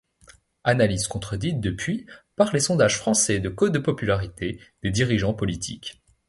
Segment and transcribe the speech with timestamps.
[0.63, 6.01] Analyse contredite depuis par les sondages français de cote de popularité des dirigeants politiques.